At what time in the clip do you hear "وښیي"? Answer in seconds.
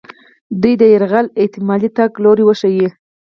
2.45-2.87